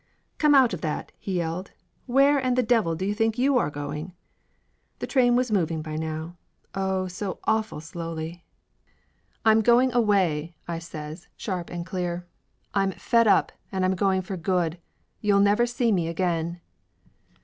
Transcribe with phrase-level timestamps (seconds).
[0.39, 1.73] "Come out of that!" he yelled.
[2.07, 4.13] "Where and the devil do you think you are going?"
[4.97, 6.37] The train was moving by now.
[6.73, 8.43] Oh, so awful slowly!
[9.45, 12.25] 54 Laughter Limited "I'm going away!" I says, sharp and clear.
[12.73, 14.79] "I'm fed up, and I'm going for good!
[15.19, 16.61] You'll never see me again